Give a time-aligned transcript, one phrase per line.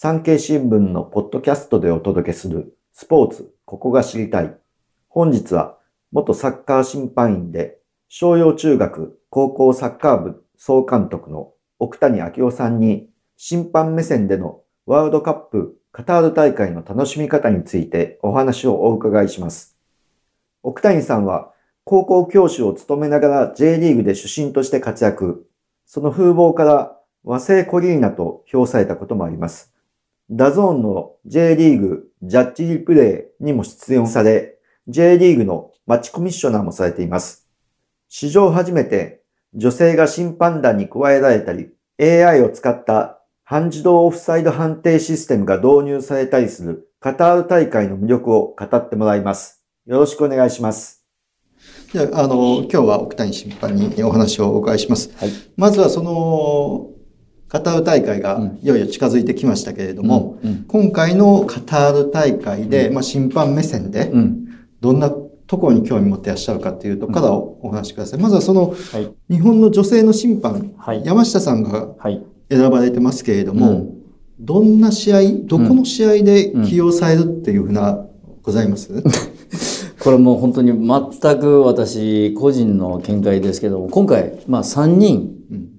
[0.00, 4.56] 産経新聞のポッドキャストでお届けするスポーツ、ここが知りたい。
[5.08, 5.76] 本日は
[6.12, 11.50] 元サッカー審判員で、商用中学高校サッカー部総監督の
[11.80, 19.80] 奥谷明夫さんに審判目線でのワールドカップカタール大会の楽しみ方についてお話をお伺いします。
[20.62, 21.52] 奥谷さんは
[21.82, 25.50] 高校教師を務めながら J リーグで主審として活躍。
[25.86, 29.74] その風貌から和製コリーナと評されたこともあります。
[30.30, 37.48] DAZN の J リーグジャッジリプレイにも出演され、J リーグのマッチコミッショナーもされています。
[38.08, 39.22] 史上初めて
[39.54, 49.64] 女性が審判団に加えられたり、AI を使った半自動オフサイド判定システムが導入されたりするカタール大会の魅力を語ってもらいます。
[49.86, 51.06] よろしくお願いします。
[51.90, 55.10] じゃあ、あの、今日は奥谷審判にお話をお伺いします。
[55.16, 56.97] はい、まずはその、
[57.48, 60.50] カタール大会がいよいよ近づいてきましたけれども、うん。
[60.50, 64.12] うん、今回のカタール大会で、まあ、審判目線で、
[64.80, 68.20] どんなところに興味持っていらっしゃるかというところからお話しください。
[68.20, 71.88] まずはその、はい、日本の女性の審判、はい、山下さんが
[72.50, 74.02] 選ばれてますけれども、うん、
[74.38, 78.04] どんな試合、どこの試合で起用されるっていうふうな、
[78.42, 78.90] ございます、
[80.00, 85.37] これもう本当に全く私個人の見解ですけども、今回、まあ3人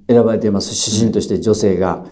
[0.10, 2.04] 選ばれています、指針として女性が。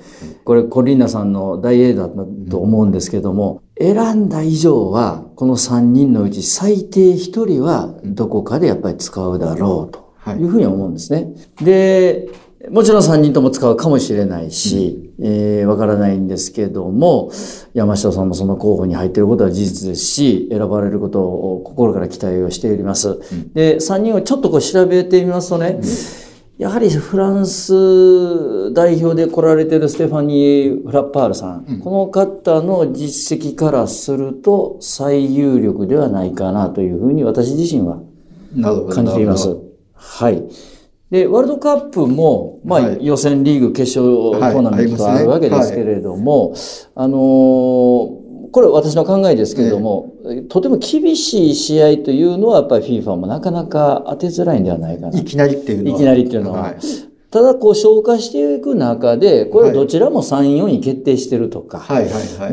[0.44, 11.34] これコリーナさんの大英だと思うんですけども、選んだ以上は、この3人のうち最低1人はどこかでやっぱり使うだろうというふうに思うんですね。
[11.59, 12.30] で、
[12.70, 17.32] もちろん3人とも使うかもしれないし、わ、うん、えー、からないんですけども、
[17.73, 23.09] 山下さんもその候補に入っていることは事実ですし、選ばれることを心から期待をしております。
[23.09, 25.86] うん、で、3人をちょっとこう調べてみますとね、う
[26.23, 26.27] ん
[26.58, 38.02] やはりフランス代表で来られてるステファニー・フラッパールさん、うん、この方の実績からすると最有力ではないかなというふうに私自身は
[38.92, 39.56] 感じています。
[39.94, 40.44] はい。
[41.12, 46.54] で、ワールドカップも、まあ、予選リーグ決勝トーナメントがあるわけですけれども、
[46.96, 48.17] あのー
[48.52, 55.20] これ私の考えですけれども、えとても厳しい試合というのはやっぱり FIFA もなかなか当てづらいんではないかな。
[55.20, 55.98] いきなりっていうのは。
[55.98, 56.62] いきなりっていうのは。
[56.62, 56.76] はい、
[57.30, 61.86] ただこう消化していく中で、これはどちらも3、4位決定してるとか、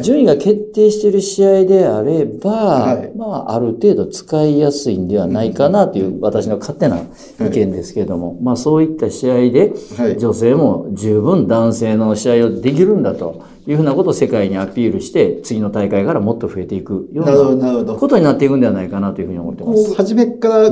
[0.03, 6.99] 順位が決定してる試合であれば、はい、まあある程度使いやすいんではないかなという私の勝手な
[7.41, 9.73] 意見ですけれども、はい、まあそういった試合で
[10.19, 13.54] 女性も十分男性の試合をできるんだと。
[13.67, 19.95] いうふうなことを世界にアピールして、次の大会からもっと増えていくようなことになっていくんではないかなというふうに思ってます。
[19.95, 20.71] 初めから、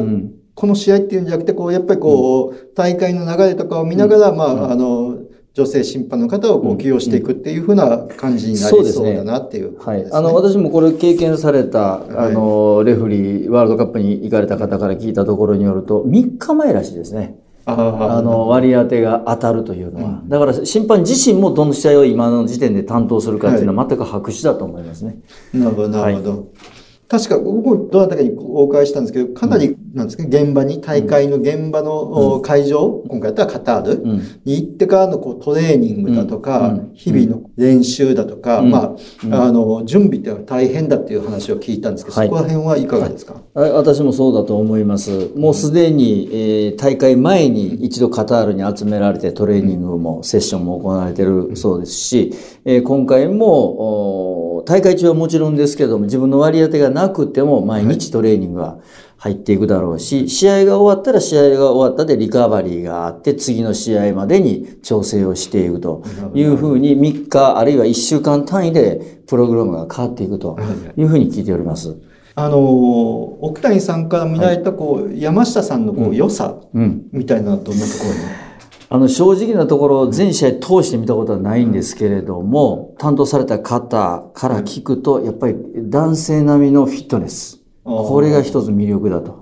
[0.54, 5.18] この試合っていうんじゃなくて、こう、やっぱりこう、大会の流れとかを見ながら、まあ、あの、
[5.54, 9.78] 女性審判の方をこう起用していくっていうふうな感じになりそうだなっていう、ね。
[9.80, 10.10] はい。
[10.10, 17.38] あの、私もこれ経験された、あの、レフリー、ワールドカップに行かれた方から聞いたところによると、3日前らしいですね。
[17.64, 25.16] あの割り当てが当たるというのは、うん、だから審判自身もどの試合を今の時点で担当するかっていうのは全く白紙だと思いますね。
[25.52, 26.30] なるほど、なるほど。
[26.30, 26.81] はい
[27.12, 34.02] 確か、僕、どなたかにお伺いしたんですけど、かなり、なんですか、現場に、大会の現場の会場、今回だったらカタール
[34.46, 38.96] に行ってからのこうトレーニングだとか、日々の練習だとか、ま
[39.30, 45.32] あ、あの、準備っていうのは大変だっていう話を聞いたんですけど、そこら辺はいかがですか、はい、私もそうだと思います。
[45.36, 52.32] もうすでに、えー、大会前に一度カタールに集められてトレーニングも、セッションも行われてるそうですし、
[52.64, 54.31] えー、今回も、
[54.64, 58.78] 大会中はもちろんですけども、自分の割り当てがなくても毎日トレーニングが
[59.18, 66.02] 入っていくだろうし、試合が終わったら試合が終わったでリカバリーがあって、次の試合までに調整をしていくと
[66.34, 70.58] いうふうに3日あるいは1週間単位でプログラムが変わっていくと
[70.96, 71.02] い。
[71.04, 71.96] うふうに聞いております。
[72.34, 76.56] あの、奥谷さんから見られた、こう、山下さんのこう、良さ
[77.12, 78.41] みたいなどんなところに、
[78.94, 87.62] あの、正直なところ、全試合通して見たことはないんですけれども、担当された方から聞くと、やっぱり男性並みのフィットネス。
[87.84, 89.41] これが一つ魅力だと。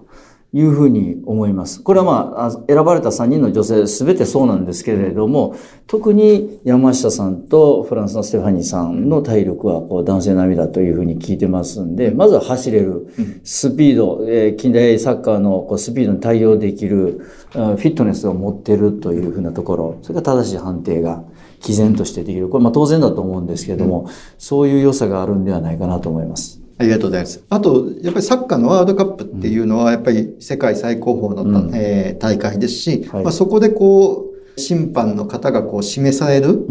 [0.53, 1.81] いうふうに思います。
[1.81, 5.55] これはまあ、選ばれた3人の女性すべてそうなんですけれども、
[5.87, 13.07] 特に山下さんとフランスのステファニーさんの体力はこう男性並みだというふうに聞いてますんで、まずは走れる、
[13.45, 17.21] スピード、え近代サッカーのこうスピードに対応できる、
[17.53, 21.23] フィットネスを持ってるというふうなところ、それが正しい判定が
[21.61, 22.49] 毅然としてできる。
[22.49, 26.60] これまあ当然だと思うんですけれども、そういう良さがあるんではないかなと思います。
[26.81, 27.45] ありがとうございます。
[27.51, 34.30] あと、やっぱりサッカーのワールドカップっていうのは、やっぱり世界最高峰の、うん、えー、大会ですし、はい、まあ、そこでこう、
[34.61, 36.67] 審判の方がこう示される、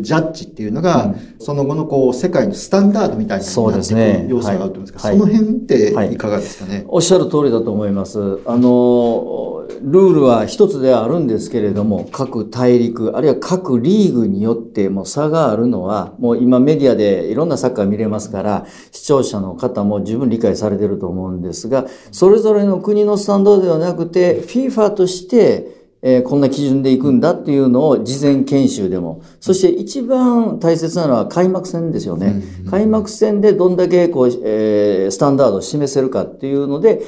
[0.00, 4.26] ジャッジっていうのが、うん、その後のこう世界のスタンダードみたいなそうですね。
[4.28, 6.16] 要素があると思うんですか、その辺ってい。
[6.16, 8.38] かがですかね、はい、おっしゃる通りだと思います。
[8.46, 32.42] あの、ルールは一つではあるんですけれども、各大陸、あるいは各リーグによっても差があるのは、もう今メディアでいろんなサッカー見れますから、視聴者の方も十分理解されてると思うんですが、それぞれの国のスタンドではなくて、FIFA として、えー、こんな基準で行くんだっていうのを事前研修でも、そして一番大切なのは開幕戦ですよね。
[32.70, 37.00] 開幕戦でどんだけこう、えー、スタンダードを示せるかっていうので、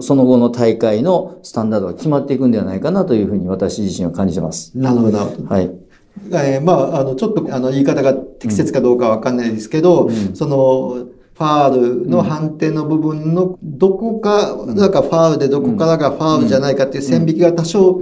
[0.00, 4.70] その後の大会のスタンダードが決まっていくんではないかなというふうに私自身は感じてます。
[4.78, 5.18] なるほど。
[5.18, 5.86] はい。
[6.30, 14.90] えー、まあ、あの、ちょっと、あの、言い方が適切かどうかわかんないですけど、うん、その、ファールの判定の部分のどこか、なん。
[14.92, 18.00] かファールでどこからがファールじゃないかっていう線引きが多少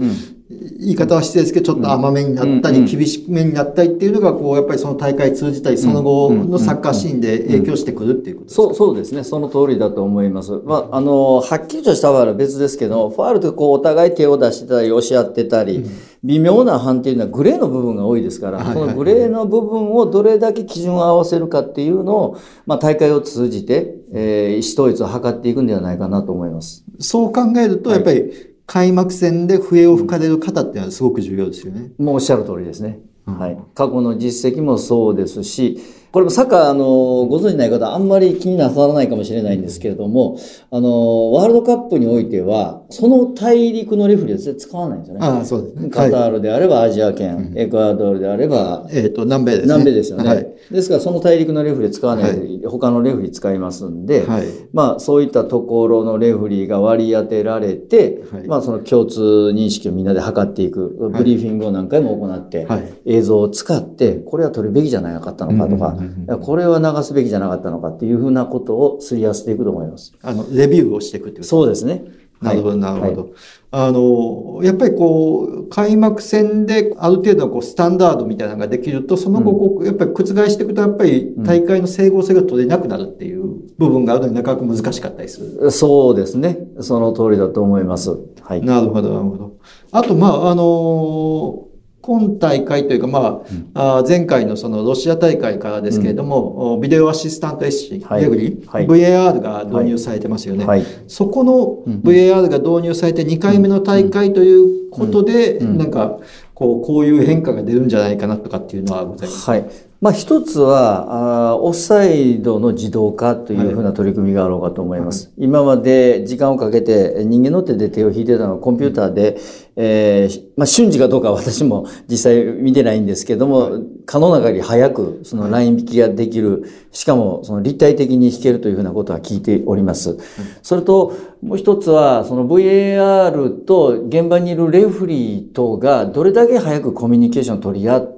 [0.81, 9.25] 言い方は失礼ですけど、ちょっと甘めになったり、厳しめになったりっていうのが、こう、やっぱりその大会通じたり、その後のサッカーシーンで影響してくるっていうことですか、そう、そうですね。
[9.25, 10.53] その通りだと思います。
[10.65, 15.85] まあ、あの、はっきりとしたファールは別ですけど、ファールってこう、お互い手を出してたり、押し合ってたり、
[16.23, 26.85] 微妙な判定いうのはグレーの部分が多いですから、このグレーの部分をどれだけ基準を合わせるかっていうのを、まあ、大会を通じて、えー、意思統一を図っていくんではないかなと思います。
[26.99, 31.91] そう考えると、やっぱり、開幕戦で笛を吹かれる方っていうのはすごく重要ですよね。
[31.99, 32.99] もうおっしゃる通りですね。
[33.27, 33.59] はい。
[33.75, 35.79] 過去の実績もそうですし、
[36.15, 40.39] これもサッカー、あの、ご存知ない方、あんまり気になさらないかもしれないんですけれども、
[40.71, 45.27] あの、ワールドカップにおいては、その大陸のレフリーは使わないんですよね。
[45.27, 45.91] ああ、そうですね。
[45.91, 49.75] カタールであればアジア圏、エクアドルであれば、えっ、と、南米ですね。
[49.75, 50.29] 南米ですよね。
[50.29, 59.21] はい、ですから、その大陸のレフリー使わない、はい、他のレフリー使いますんで、はい、まあ、そういったところのレフリーが割り当てられて、まあ、その共通
[59.53, 62.69] 認識をみんなで測っていく、ブリーフィングを何回も行って、
[63.05, 66.04] 映像を使って、これは取るべきじゃなかったのかとか、
[66.41, 70.15] これは流すべきじゃなかったのかっていうふうなことをすり合わせていくと思います。
[70.23, 72.05] あの、レビューをしていくってことそうですね。
[72.45, 73.23] なるほど、なるほど。
[73.23, 73.33] はい、
[73.71, 83.43] あの、やっぱりこう、開幕戦である程度こう、スタンダードみたいなのができると、その後こう、やっぱり覆していくと、やっぱり大会の整合性が取れなくなるっていう
[83.79, 85.71] 部分があるのになかなか難しかったりする。
[85.71, 86.59] そうですね。
[86.81, 88.11] その通りだと思います。
[88.43, 88.63] はい。
[88.63, 89.57] なるほど、なるほど。
[89.93, 91.69] あと、まあ、あの
[92.05, 100.67] 今大会というか、まあ、うん、あ前回のそのロシア大会からですけれども、うん、ビデオアシスタント SC、はい、レグリ、はい、VAR が導入されてますよね。
[100.67, 106.19] はい、そこの VAR が導入されて2回目の大会ということで、なんか、
[106.55, 109.51] こう、こういう変化が出るんじゃないかなとかっていうのはございます。
[109.51, 109.65] はい。
[110.05, 115.29] まあ、一つはあ、オフサイドの自動化というふうな取り組みがあろうかと思います。
[115.29, 119.39] はい、今まで時間をかけて人間の手で手を引いてたのをコンピューターで、
[119.77, 130.19] えー、まあ、瞬時かどうか私も実際見てないんですけども、はい、可能な限り早くそのライン引きができる、しかもその立体的に引けるというふうなことは聞いております。
[130.61, 138.14] それと、もう一つは、その VAR と現場にいるレフリーとがどれだけ早くコミュニケーションを取り合って、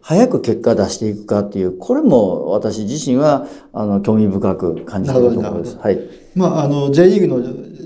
[0.00, 5.78] 早く結果出していくかっていう、これも私自身は、あの、興味深く感じているところです。
[5.78, 5.98] はい。
[6.34, 7.40] まあ、あの、J リーグの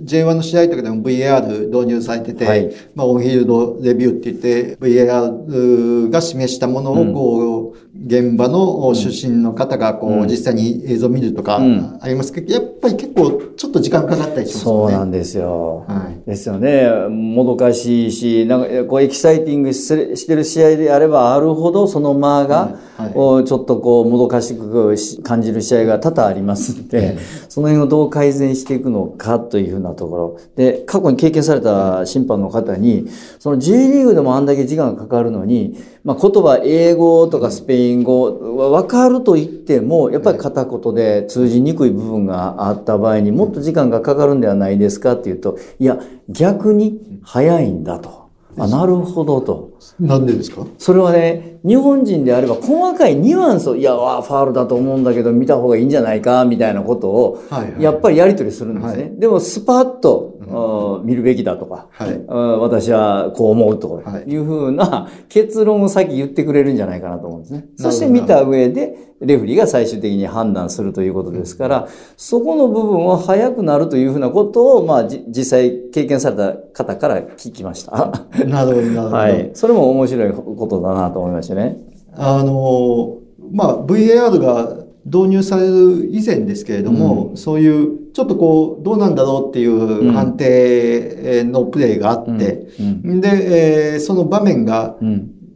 [0.04, 7.67] J1 の試合とかでも VAR 導入されてて、はい、まあ、オンフィールドレビューって言って、VAR が示したものを、こう、うん
[8.06, 11.60] 現場の出身の方がこう、実際に映像を見るとか
[12.00, 14.62] ありますけど、やっぱり結構ちょっと時間かかったりしますね。
[14.62, 15.84] そうなんですよ。
[15.88, 16.88] はい、ですよね。
[17.08, 30.40] もどかしいし、なんかこうエキサイティングしてる試合であればあるほどその間が、はいはい、ちょっとこうもどかしく感じる試合が多々ありますんで、その辺をどう改善していくのかというふうなところ。
[30.56, 48.27] で、過去に経験された審判の方に、その J リーグでもあんだけ時間がかかるのに、まあ、言葉英語とかスペイン語は分かると言ってもやっぱり片言で通じにくい部分があった場合にもっと時間がかかるんではないですかっていうといや逆に早いんだと。
[48.58, 49.70] あなるほどと。
[50.00, 50.66] なんでですか？
[50.78, 57.42] それはね、日本人であれば細かいニュアンスを、いや、わファールだと思うんだけど見た方がいいんじゃないか、みたいなことを、
[57.78, 59.02] やっぱりやり取りするんですね。
[59.04, 67.64] はい、でも、スパッと、うん、見るべきだとか、はい、私はこう思うとか、いうふうな結論を先言ってくれるんじゃないかなと思うんですね。
[67.76, 78.12] そして見た上で、レフリーが最終的に判断するということですから、そこの部分は早くなるというふうなことを、まあ、実際経験された方から聞きました。
[78.46, 79.16] なるほど、なるほど。
[79.16, 79.50] はい。
[79.54, 81.78] それも面白いことだなと思いましたね。
[82.14, 83.18] あの、
[83.52, 92.66] まあ、VAR が導入される以前ですけれども、うん、そういうちょっとこう、どうなんだろうっていう判定のプレーがあって、
[93.04, 94.96] で、えー、その場面が、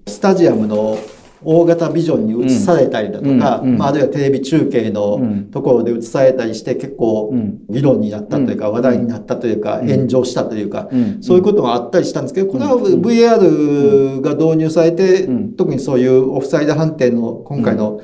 [0.06, 0.96] スタジアムの
[1.44, 5.18] 大型ビジョンに映されたりだとか、うんまあ、あるいはテレビ中継の
[5.50, 7.32] ところで映されたりして結構
[7.68, 10.88] 議論になったというか、話題になったというか、炎上したというか、
[11.20, 18.00] そういうことがあったりしたんですけど、これは VR が導入されて、特にそういうオフサイド判定の、今回の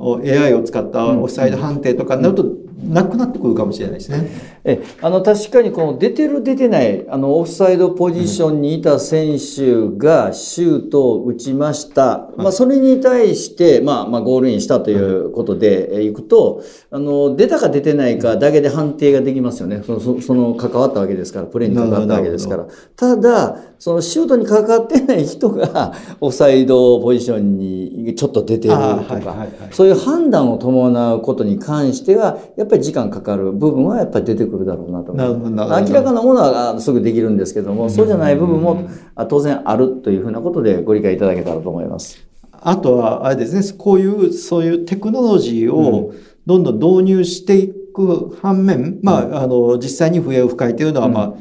[0.00, 2.44] AI を使ったオフサイド判定とかになると、
[2.82, 4.28] なくなってくるかもしれないですね。
[4.64, 12.30] え、あの、確かにこの出てる出てない、あの、オフサイドポジションにいた選手がシュートを打ちました。
[12.36, 19.82] まあ、それに対して、まあ、まあ、ゴールインしたということでいくと、あの、出たか出てないかだけで判定ができますよね。
[19.84, 22.66] その、その、関わったわけですから、プレーに関わったわけですから。
[22.96, 35.12] ただ、そのシュートに関わってない人が、 オフサイドポジションにちょっと出てるとか、そういう判断を伴うことに関しては、やっぱり時間かかる部分はやっぱり出てくるだろうなと。
[35.12, 35.90] 思います。
[35.90, 38.88] 明らかなものはすぐできるんですけども、そうじゃない部分も
[39.28, 42.30] 当然あるというふうなことでご理解いただけたらと思います。
[42.62, 46.12] あとは、あれですね、こういう、そういうテクノロジーを
[46.46, 51.34] どんどん導入していく反面、まあ、あの、実際に笛を吹かいているのは、まあ、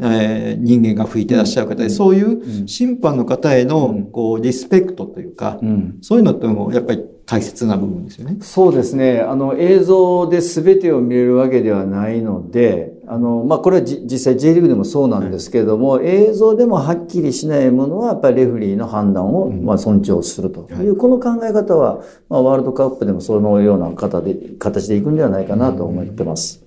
[0.00, 5.58] えー、人間が吹いてらっしゃる方で、そういう審判の方への、こう、リスペクトというか、
[6.02, 8.38] そういうのっても、やっぱり大切な部分ですよね。
[8.40, 9.20] そうですね。
[9.20, 26.65] あの、映像で全てを見れるわけではないので、あの、まあ、これは実際 J リーグでもそうなんですけれども、はい、映像でもはっきりしないものは、やっぱりレフリーの判断を、まあ、尊重するという、はい、この考え方は、まあ、ワールドカップでもそのような形で、形でいくんではないかなと思ってます。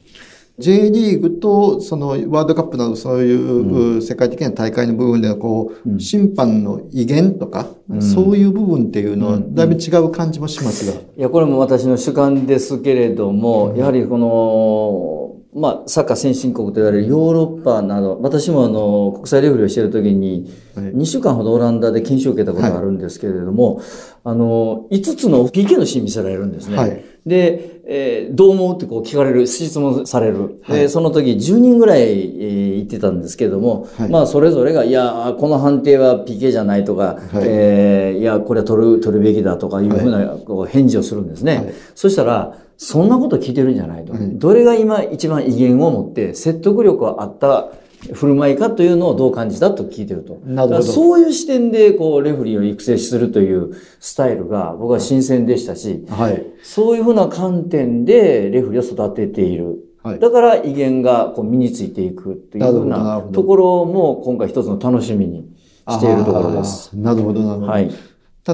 [0.59, 7.67] J リーグとそのワールドカップなどそういう世界的な大会の部分ではこう、審判の威厳とか、
[7.99, 10.93] そういう部分っていうのはだいぶ違う感じもしますが。
[10.93, 23.85] いや、これも私の主観ですけれども、やはりこの、まあ、サッカー先進国と言われるヨーロッパなど、私もあの、国際レフリーをしているときに、2週間ほどオランダで研修を受けたことがあるんですけれども、はい、
[24.25, 26.77] あの、5つの PK のシーン見せられるんですね。
[26.77, 30.61] はい、で、えー、どう思うってこう聞かれる、質問される。
[30.61, 41.73] はい、で、その時10人ぐらい、えー、言ってたんですけれども、まあ、それぞれが、いや、この判定は PK じゃないとか、はい、えー、いや、これは取る、取るべきだとかいうふうな、こう返事をするんですね。
[41.95, 44.13] そしたら、そんなこと聞いてるんじゃないと。
[44.17, 47.71] どれが今一番威厳を持って説得力があった
[48.13, 50.39] 振る舞いかというのをどう感じたと聞いてると。
[50.45, 50.81] なるほど。
[50.81, 56.45] そういう視点で、こう、レフリーを育成するというスタイルが僕は新鮮でしたし、はい。
[56.63, 59.83] そういうふうな観点でレフリーを育てている。
[60.01, 65.45] はい、だから威厳がこう身についていくというふうなところも今回一つの楽しみに
[65.89, 66.93] しているところです。
[66.93, 67.71] なるほど、なるほど。
[67.73, 67.91] はい。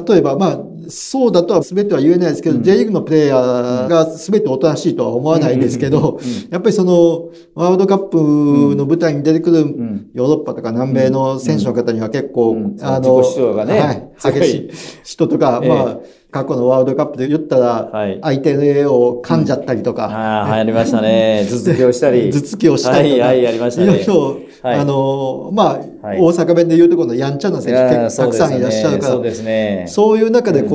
[0.07, 9.57] 例えば、まあ、そうだとは全ては言えないですけど、うん、J リーグのプレイヤーが全ておとなしいとは思わないですけど、やっぱりその、ワールドカップの舞台に出てくる
[10.13, 13.21] ヨーロッパとか南米の選手の方には結構、あの、
[13.65, 14.71] ね、はい、激しい
[15.03, 15.97] 人とか、まあ、
[16.35, 17.89] 過去のワールドカップで言ったら、
[18.21, 20.07] 相手を噛んじゃったりとか。
[20.07, 21.47] ああ、流行りましたね。
[21.47, 22.29] 頭突きをしたり。
[22.29, 23.23] 頭突きをしたりとか。
[23.23, 23.87] はい、はい、やりましたね。
[23.87, 29.85] いろいろ、あの、まあ、大阪弁で言うところのやんちゃな選手たくさんいらっしゃるから、そうですね。
[29.87, 30.74] そういう中でこ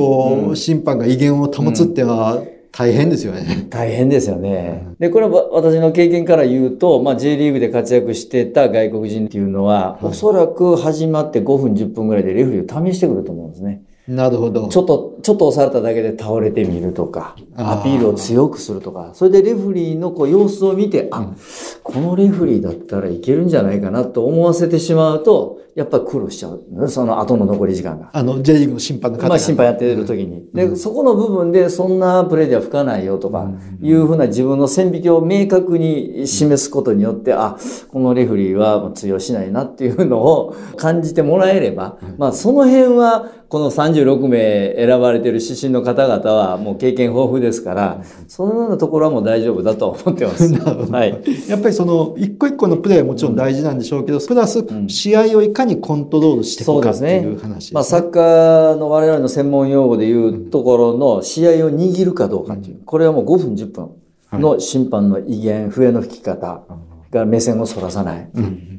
[0.55, 3.67] 審判が威厳を保つっては、大変ですよね。
[3.69, 4.87] 大変ですよね。
[4.97, 13.83] で、これは私の経験から言うと、まあ J リーグで活躍してた外国人っていうのは、おそらく始まって5分10分ぐらいでレフリーを試してくると思うんですね。
[14.07, 14.67] なるほど。
[14.69, 21.35] ちょっと、ちょっと押されただけで倒れてみるとか、アピールを強くするとか、それでレフリーのこう様子を見て、あ、うん、
[21.83, 26.89] このレフリーだったらいけるんじゃないかなと思わせてしまうと、やっぱり苦労しちゃう。
[26.89, 28.09] その後の残り時間が。
[28.13, 30.45] あの、J リーグの審判の方まあ審判やってる時に。
[30.53, 33.49] で、うん、そこの部分でそんなプレーでは吹かないよとか、
[33.81, 37.57] いうふうな自分の線引きを明確に示すことによって、あ、
[37.89, 50.53] このレフリーは通用しないなっていうのを感じてもらえれば、まあその辺は、この36名選ばれている指針の方々はもう経験豊富ですから、そのようなところはもう大丈夫だと思ってます。
[50.89, 51.21] はい。
[51.49, 64.01] やっぱりその、一個一個のプレーはもちろん大事なんでしょうけど、プラス、試合をいかにコントロールしていくかっていう話です、ね、まあ、サッカーの我々の専門用語でいうところの試合を握るかどうかっていう、これはもう5分10分。
[64.39, 66.63] の審判の威厳、笛の吹き方
[67.09, 68.29] が目線をそらさない。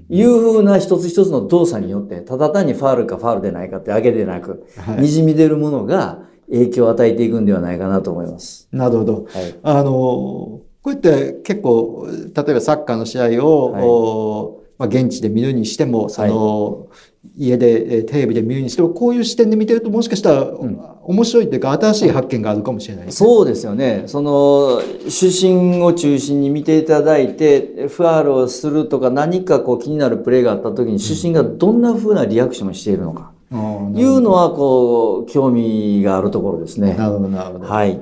[0.09, 6.21] いうふうな一つ一つの動作によって、ただ単にファールかファールでないかって上げでなく、はい、滲み出るものが
[6.51, 8.69] 影響を与えていくんではないかなと思います。
[8.73, 9.25] なるほど。
[9.29, 16.89] はい、あの、こうやって結構、例えばサッカーの試合を、はいまあ、現地で見るにしても、その、
[17.39, 20.51] 家でテレビで見るにしても、こういう視点で見てるともしかしたら、
[21.05, 24.03] 面白いというか新しい発見があるかもしれない、ね、そうですよね。
[24.07, 33.31] その、出身を中心に見ていただいて、ファールをするとか何かこう気になるプレーがあった時に、出身がどんな風なリアクションをしているのか。
[33.53, 36.95] いうのは、こう、興味があるところですね。
[36.95, 37.67] なるほど、なるほど。
[37.67, 38.01] はい。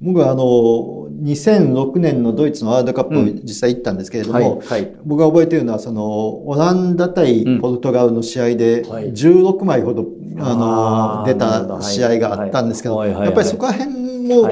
[0.00, 4.82] 僕はあの、2006年のドイツのワールドカップ実際行ったんですけれども、うんはい。
[4.82, 14.48] はい、僕が覚えているのは、その、オランダ対ポルトガルの試合で、16枚ほど、うん、あの、出た試合があったんですけど、やっぱりそこら辺も、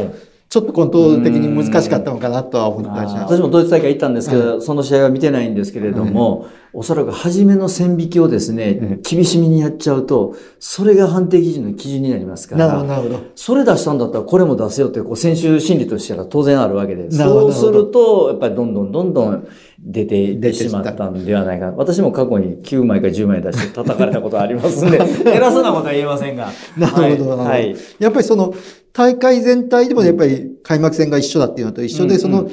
[0.57, 3.35] ちょっとコントロール的に難しかったのかなとは思ったりします。
[3.35, 13.21] 私もドイツ大会行ったんですけど、その試合は見てないんですけれども、おそらく初めの線引きをですね、厳しめにやっちゃうと、それが判定基準の基準になりますから、なるほど、なるほど。
[13.35, 19.47] それ出したんだったらこれも出せよって、こう、選手心理としては当然あるわけで、そうすると、やっぱりどんどんどんどん
[19.79, 21.73] 出てしまったんではないか。
[21.77, 26.49] 私も過去に9枚か10枚出して叩かれたことありますんで、 偉そうなことは言えませんが。
[26.77, 27.77] なるほど、はい。
[27.99, 28.55] やっぱりその、
[28.93, 32.49] 大会全体でもやっぱり開幕戦が一緒だっていうのと一緒で、その、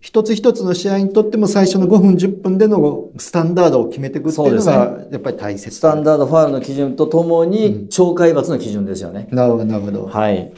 [0.00, 4.72] 一つ一つの試合にとっても最初の5分、10分でのスタンダードを決めていくっていうのが、
[5.10, 9.28] やっぱり大切、ね、スタンダードファールの基準とともに、懲戒罰の基準ですよね。
[9.30, 10.06] なるほど、なるほど。
[10.06, 10.52] はい。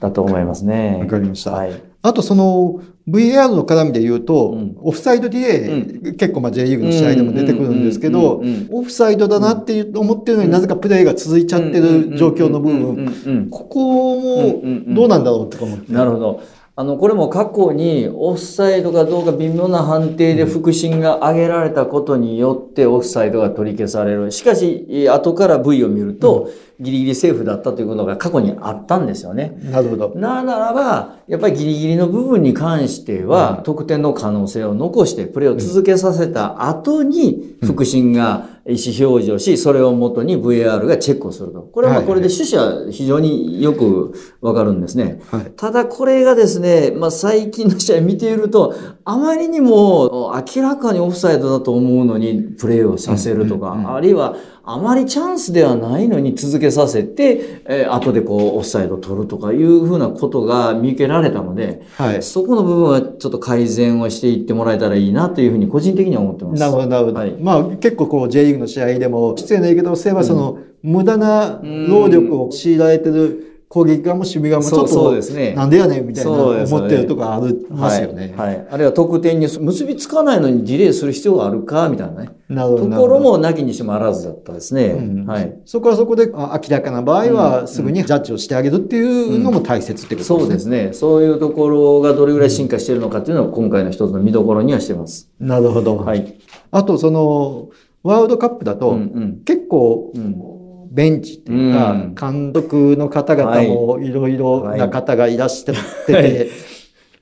[0.00, 0.98] だと思いますね。
[1.00, 1.50] わかりました。
[1.50, 1.72] はい。
[2.08, 14.62] あとその、VAR の絡みで言うと、うん、オフサイドディレイ、うん、結構まあ J リーグの試合でも出てくるんですけど、オフサイドだなって思ってるのになぜかプレーが続いちゃってる状況の部分、ここも
[14.94, 15.92] どうなんだろうとか思って。
[15.92, 16.42] なるほど。
[16.78, 24.30] あの、これも過去にオフサイドかどうか微妙な判定で腹心が上げられたことによってオフサイドが取り消される。
[24.30, 29.58] しかし、後から V を見ると、ギリギリセーフだったということが過去にあったんですよね。
[29.70, 30.12] なるほど。
[30.14, 41.62] なならば、やっぱりギリギリの部分に関しては、得点の可能性を残してプレーを続けさせた後に、腹心が意思表示をし、それをもとに VAR がチェックをすると。
[41.62, 45.20] これはこれで趣旨は非常によくわかるんですね。
[45.30, 48.74] はい、ただこれがですね、まあ最近の試合見ていると、
[49.08, 54.34] あまりにも明らかにオフサイドだと思うのにプレーをさせるとか、あるいは
[54.64, 66.60] あまりチャンスではないのに続けさせて、えー、後でこう、オフサイド取るとかいうふうなことが見受けられたので、はい、そこの部分はちょっと改善をしていってもらえたらいいなというふうに個人的には思ってます。
[66.60, 67.18] なるほど、なるほど。
[67.20, 75.52] はい、まあ結構こう J リーグの試合でも、失礼な言い方をすればその、無駄な労力を強いられてる攻撃側も守備側もちょっとそうですね。
[75.54, 78.32] なんでやねんみたいな思ってるとかありますよね。
[78.36, 78.66] はい。
[78.70, 82.30] あるいは得点に結びつかないのにディレイする必要があるかみたいなね。
[82.48, 82.90] なるほど。
[82.90, 84.86] ところもなきにしてもあらずだったですね。
[84.86, 85.52] うん、はい。
[85.64, 90.92] そこはそこで明らかな場合はすぐにジャッジをしてあげるっていうのも大切ってことですね、そうですね。
[90.92, 95.28] そういうところがどれぐらい進化しているのかっていうのは今回の一つの見どころにはしてます。
[95.40, 95.96] なるほど。
[95.96, 96.38] はい。
[96.70, 97.70] あとその、
[98.04, 98.96] ワールドカップだと、
[99.44, 100.55] 結構、うん
[100.96, 104.10] ベンチっていうか、監督の方々もい。
[104.10, 106.48] ろいろな方がいらっしゃってて、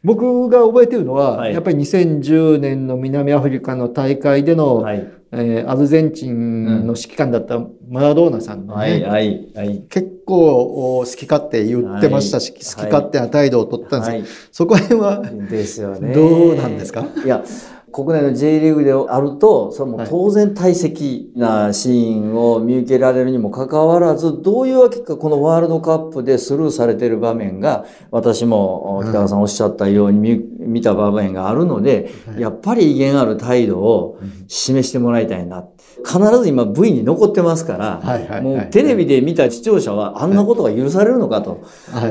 [0.05, 4.85] 僕が覚えてるのは、やっぱり2010年の南アフリカの大会での、
[5.37, 7.59] えアルゼンチンの指揮官だった
[7.89, 9.49] マラドーナさんのね、
[9.89, 16.15] 結構好き勝手言ってましたし、好き勝手な態度を取ったんですけど、そこら辺は、ですよね。
[16.15, 17.05] どうなんですか？
[17.25, 17.43] いや、
[17.95, 35.65] 国内の J リーグであると、それも当然大積なシーンを見受けられるにもかかわらず、どういうわけかこのワールドカップでスルーされている場面が、私も北川さんおっしゃったように見た場面があるので、やっぱり威厳ある態度を示してもらいたいな。
[36.05, 41.63] 必ず今 V に残ってますから、もうテレビで見た視聴者はあんなことが許されるのかと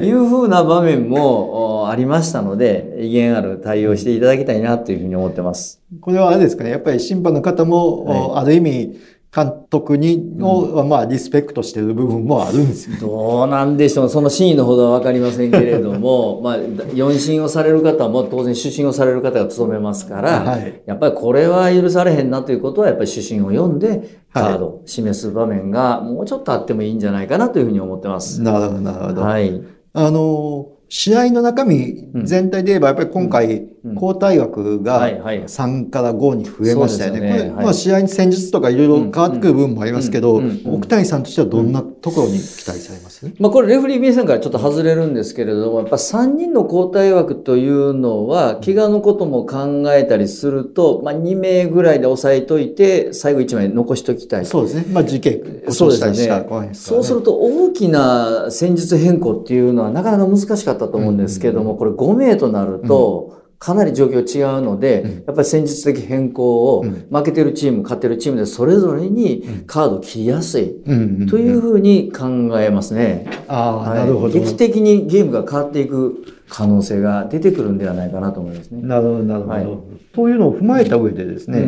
[0.02, 0.12] い。
[0.12, 5.82] うふうな場面もありましたので、威厳ある対応していただきたいなというふうに思ってます。
[6.02, 9.00] これはあれですかね、やっぱり審判の方も、ある意味、
[9.36, 12.98] 監督にの、まあ、リスペクトしてる部分もあるんですよ。
[13.00, 14.10] どうなんでしょう。
[14.10, 16.58] その真意のほどはわかりませんけれども、 まあ、
[16.93, 28.39] 四審をされる方も当然主審をされる方が務めますから、はい、やっぱりこれは許されへんなということは、やっぱり主審を読んで、カードを示す場面がもうちょっとあってもいいんじゃないかなというふうに思ってます。
[28.39, 29.22] なるほど、なるほど。
[29.22, 29.62] はい。
[29.93, 37.19] あの、試合の中身全体で言えば、やっぱり今回、交代枠が3から5に増えましたよね。
[37.19, 43.30] これ、まあ試合に戦術とかいろいろ変わってくる部分もありますけど、奥谷さんとしてはどんなところに期待されます？
[43.39, 54.46] まあこれレフリー目線からちょっと外れるんですけれども、やっぱ3人の交代枠というのは、怪我のことも考えたりすると、まあ2名ぐらいで抑えといて、最後1枚残しときたい。
[54.46, 54.86] そうですね。
[54.93, 56.69] まあ時系そうですね。
[56.72, 70.84] そうすると大きな戦術変更っていうのはなかなか難しかったと思うんですけれども、これ5名となると、かなり状況違うので、うん、やっぱり戦術的変更を、負けてるチーム、勝ってるチームでそれぞれにカードを切りやすい、
[71.30, 72.28] というふうに考
[72.60, 73.26] えますね。
[73.47, 74.34] ああ、なるほど。
[74.38, 78.82] 劇的にゲームが変わっていく可能性が出てくるんではないかなと思いますね。
[78.82, 79.52] なるほど、なるほど。
[79.54, 79.80] はい、
[80.13, 81.65] そういうのを踏まえた上でですね、うん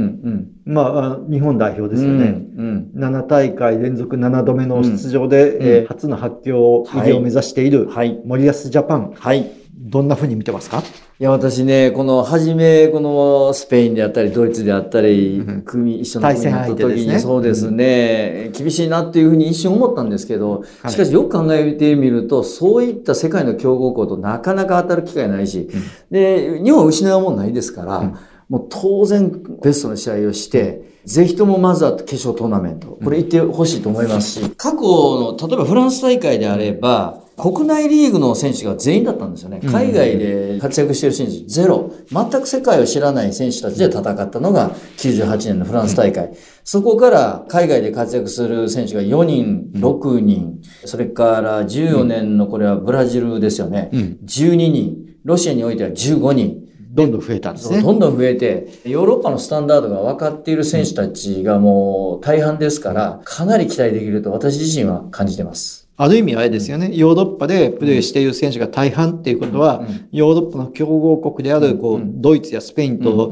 [0.65, 2.25] うん、まあ、日本代表ですよね、
[2.57, 7.87] うんうん、7大会連続7度目の出場で、うん、えー、初の発表、入りを目指している
[8.25, 9.13] 森保ジャパン。
[9.15, 9.64] はい。
[9.85, 10.79] どんなふうに見てますか？
[11.19, 28.15] いや、私ね、この、はじめ、この、スペインであったり、ドイツであったり、うん、組、一緒の組になった時に、ね、そうですね、厳しいなっていうふうに一瞬思ったんですけど、しかしよく考えてみると、そういった世界の強豪校となかなか当たる機会ないし、うん、で、日本は失うもんないですから、うん、
[28.49, 39.59] もう当然ベストの試合をして、ぜひともまずは決勝トーナメント、これ行ってほしいと思いますし、過去の、例えばフランス大会であれば、国内リーグの選手が全員だったんですよね。
[39.65, 41.91] 海外で活躍している選手ゼロ。
[42.09, 46.31] 全く世界を知らない選手たちで戦ったのが98年のフランス大会。
[46.63, 50.61] そこから海外で活躍する選手が4人、6人。
[50.85, 53.89] それから14年のこれはブラジルですよね。
[53.91, 55.05] 12人。
[55.23, 56.61] ロシアにおいては15人。
[56.95, 57.81] どんどん増えたんですね。
[57.81, 65.84] どんどん増えて、ヨーロッパのスタンダードが分かっている選手たちがもう大半ですから、かなり期待できると私自身は感じてます。
[65.97, 66.91] ある意味あれですよね。
[66.93, 73.31] ヨーロッパでプレーしている選手が大半っていうことは、ヨーロッパの強豪国である、こう、ドイツやスペインと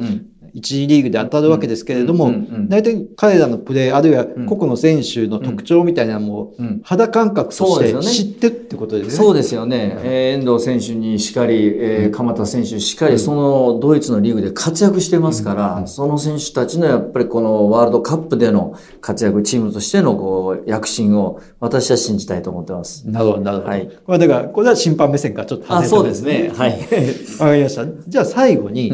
[0.54, 2.32] 一次リーグで当たるわけですけれども、
[2.68, 9.14] 大体彼らのプレー、あるいは個々の選手の特徴みたいなのも、肌感覚として知ってってことですね。
[9.14, 9.98] そうですよね。
[10.04, 23.10] え遠藤選手にしかり、え鎌田選手しかり、そのドイツのリーグで活躍してますから、その選手たちのやっぱりこのワールドカップでの活躍、チームとしてのこう躍進を私は信じたいと思ってます。
[23.10, 23.70] なるほど、なるほど。
[23.70, 23.90] はい。
[24.06, 26.52] これだから、これは審判目線からちょっと外れてあ、そうですね。
[26.56, 26.72] はい。
[27.40, 27.86] わかりました。
[28.08, 28.92] じゃあ最後に、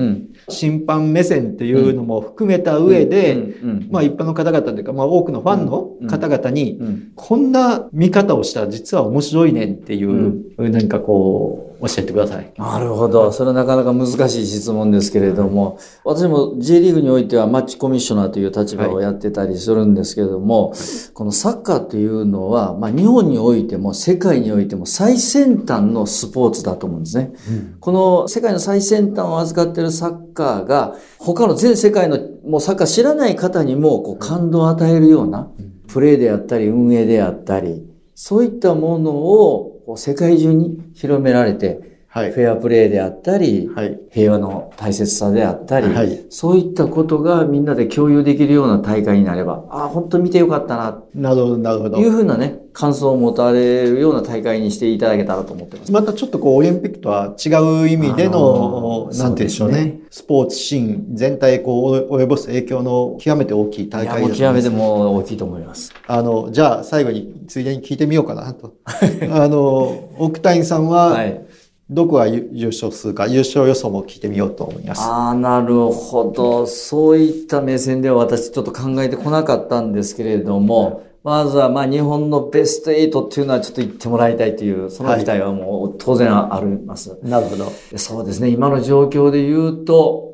[0.49, 3.55] 審判目線っていうのも含めた上で、
[3.91, 6.79] まあ一般の方々というか、まあ多くのファンの方々に、
[7.15, 12.53] こんな見方をしたら実は面白いねんっていう、何かこう、教えてください。
[12.57, 13.31] なるほど。
[13.31, 20.79] それはなかなか難しい質問ですけれども、私も J リーグにおいてはマッチコミッショナーという立場をやってたりするんですけれども、はい、
[21.13, 27.31] このサッカーというのは、まあ日本においても世界においても最先端のスポーツだと思うんですね。
[27.49, 35.49] うん、この世界の最先端を預かっているサッカーが、他の全世界のもうサッカー知らない方にもこう感動を与えるような、
[35.87, 51.03] プレーであったり運営であったり、そういったものを世界中に広められて、フェアプレーであったり、はい、平和の大切さであったり、はい、そういったことがみんなで共有できるような大会になれば、ああ、本当見てよかったな。
[51.13, 51.99] なるほど、なるほど。
[51.99, 55.91] いうふうなね、感想を持たれるような大会にしていただけたらと思ってます。
[55.91, 57.49] またちょっとこう、オリンピックとは違
[57.83, 59.85] う意味での、なんて言うんでしょうね。
[59.85, 64.47] ねスポーツシーン全体こう、及ぼす影響の極めて大きい大会です、ね。
[64.47, 65.93] 極めても大きいと思います。
[66.07, 68.73] あの、じゃあ最後についでに聞いてみようかなと。
[69.29, 71.45] あの、奥谷さんは、はい
[71.89, 75.01] どこが優勝するか、優勝予想も聞いてみようと思います。
[75.01, 76.67] ああ、なるほど。
[76.67, 87.09] そういった目線では私ちょっと考えてこなかったんですけれども、まずはまあ日本のベスト8っていうのはちょっと言ってもらいたいという、その期待はもう当然あります。
[87.09, 87.71] はい、なるほど。
[87.97, 88.49] そうですね。
[88.49, 90.29] 今の状況で言うと、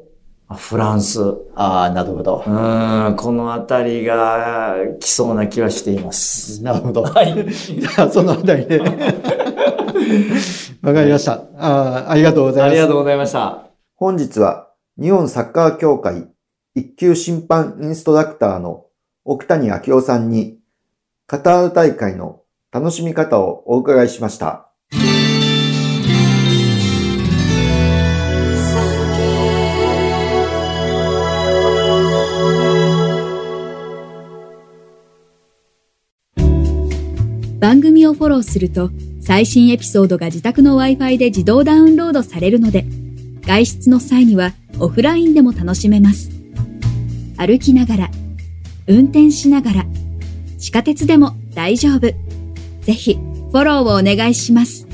[0.54, 1.22] フランス。
[1.56, 2.44] ああ、なるほど。
[2.46, 6.62] うん、このあたりが来そうな気はしています。
[6.62, 7.02] なるほど。
[7.04, 7.34] はい。
[7.50, 8.80] じゃあ、そのあたりで。
[10.86, 11.42] わかりました。
[11.58, 12.70] あありがとうございます。
[12.70, 13.64] ありがとうございました。
[13.96, 14.70] 本日は
[15.02, 16.28] 日本サッカー協会
[16.76, 18.86] 一級審判インストラクターの
[19.24, 20.60] 奥谷明夫さんに
[21.26, 24.70] カタール大会の楽しみ方をお伺いしました。
[37.60, 38.92] 番組をフォローすると
[39.26, 42.86] 最新エピソードが自宅の Wi-Fi で自動ダウンロードされるので、
[43.42, 46.30] 外出の際にはオフラインでも楽しめます。
[47.36, 48.12] 歩きながら、
[48.86, 49.86] 運転しながら、
[50.60, 52.02] 地下鉄でも大丈夫。
[52.02, 54.85] ぜひ、フォローをお願いします。